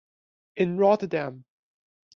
In 0.55 0.77
Rotterdam. 0.79 1.45